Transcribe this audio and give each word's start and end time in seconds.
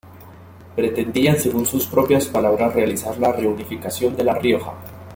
Pretendían, 0.75 1.37
según 1.37 1.67
sus 1.67 1.85
propias 1.85 2.25
palabras, 2.25 2.73
realizar 2.73 3.15
la 3.19 3.31
reunificación 3.33 4.15
de 4.15 4.23
La 4.23 4.33
Rioja. 4.33 4.73